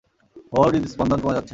[0.53, 1.49] ওর হৃদস্পন্দন কমে যাচ্ছে।